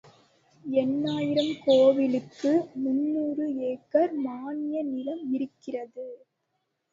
எண்ணாயிரம் 0.63 1.51
கோவிலுக்கு 1.65 2.53
முன்னூறு 2.75 3.45
ஏக்கர் 3.67 4.15
மான்ய 4.25 4.83
நிலம் 4.89 5.23
இருக்கிறது. 5.33 6.07